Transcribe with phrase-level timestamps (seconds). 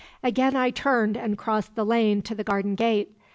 [0.23, 3.15] "Again I turned and crossed the lane to the garden gate.